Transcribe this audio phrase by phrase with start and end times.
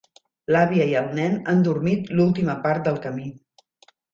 [0.55, 3.29] L'àvia i el nen han dormit l'última part del camí.